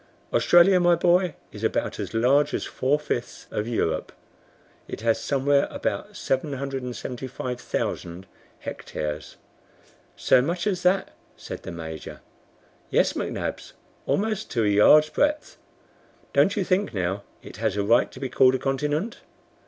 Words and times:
"Australia, 0.33 0.79
my 0.79 0.95
boy, 0.95 1.35
is 1.51 1.63
about 1.63 1.99
as 1.99 2.11
large 2.11 2.55
as 2.55 2.65
four 2.65 2.97
fifths 2.99 3.45
of 3.51 3.67
Europe. 3.67 4.11
It 4.87 5.01
has 5.01 5.21
somewhere 5.21 5.67
about 5.69 6.15
775,000 6.17 8.25
HECTARES." 8.61 9.37
"So 10.15 10.41
much 10.41 10.65
as 10.65 10.81
that?" 10.81 11.11
said 11.37 11.61
the 11.61 11.71
Major. 11.71 12.21
"Yes, 12.89 13.13
McNabbs, 13.13 13.73
almost 14.07 14.49
to 14.49 14.63
a 14.63 14.67
yard's 14.67 15.11
breadth. 15.11 15.57
Don't 16.33 16.55
you 16.55 16.63
think 16.63 16.95
now 16.95 17.21
it 17.43 17.57
has 17.57 17.77
a 17.77 17.83
right 17.83 18.11
to 18.11 18.19
be 18.19 18.27
called 18.27 18.55
a 18.55 18.57
continent?" 18.57 19.19